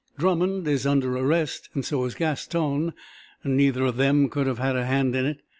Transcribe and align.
Drummond 0.17 0.67
is 0.67 0.87
under 0.87 1.15
arrest, 1.15 1.69
and 1.75 1.85
so 1.85 2.03
is 2.05 2.15
Gaston. 2.15 2.93
Neither 3.43 3.85
of 3.85 3.97
them 3.97 4.29
could 4.29 4.47
have 4.47 4.57
had 4.57 4.75
a 4.75 4.87
hand 4.87 5.15
in 5.15 5.27
it. 5.27 5.41